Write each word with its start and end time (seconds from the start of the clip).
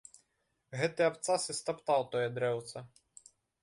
Гэты 0.79 1.01
абцас 1.09 1.47
і 1.53 1.57
стаптаў 1.61 2.01
тое 2.17 2.27
дрэўца! 2.39 2.77